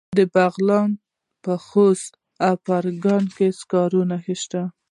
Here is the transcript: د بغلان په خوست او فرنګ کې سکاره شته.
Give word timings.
د 0.17 0.19
بغلان 0.33 0.89
په 1.43 1.53
خوست 1.65 2.11
او 2.47 2.53
فرنګ 2.65 3.05
کې 3.37 3.47
سکاره 3.59 4.01
شته. 4.41 4.61